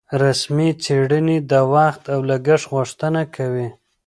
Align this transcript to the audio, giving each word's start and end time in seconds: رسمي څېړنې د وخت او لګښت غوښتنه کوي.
رسمي 0.21 0.69
څېړنې 0.83 1.37
د 1.51 1.53
وخت 1.73 2.03
او 2.13 2.19
لګښت 2.29 2.65
غوښتنه 2.73 3.21
کوي. 3.35 3.67